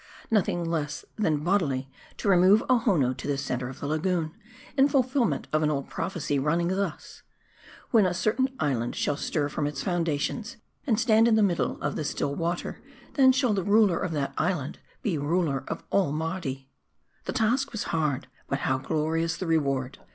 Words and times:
Nothing 0.31 0.63
less 0.63 1.05
than 1.15 1.43
bodily 1.43 1.87
to 2.17 2.27
remove 2.27 2.63
Ohonoo 2.67 3.13
to 3.13 3.27
the 3.27 3.37
center 3.37 3.69
of 3.69 3.79
the 3.79 3.85
lagoon, 3.85 4.33
in 4.75 4.87
fulfillment 4.89 5.47
of 5.53 5.61
an 5.61 5.69
old 5.69 5.91
prophecy 5.91 6.39
running 6.39 6.69
thus" 6.69 7.21
When 7.91 8.07
a 8.07 8.13
certain 8.15 8.49
island 8.59 8.95
shall 8.95 9.15
stir 9.15 9.47
from 9.47 9.67
its 9.67 9.83
foundations 9.83 10.57
and 10.87 10.99
stand 10.99 11.27
in 11.27 11.35
the 11.35 11.43
middle 11.43 11.79
of 11.83 11.95
the 11.95 12.03
still 12.03 12.33
water, 12.33 12.81
then 13.13 13.31
shall 13.31 13.53
the 13.53 13.61
ruler 13.61 13.99
of 13.99 14.11
that 14.13 14.33
island 14.39 14.79
be 15.03 15.19
ruler 15.19 15.63
of 15.67 15.83
all 15.91 16.11
Mardi." 16.11 16.71
The 17.25 17.33
task 17.33 17.71
was 17.71 17.83
hard, 17.93 18.27
but 18.47 18.61
how 18.65 18.79
glorious 18.79 19.37
the 19.37 19.45
reward 19.45 19.99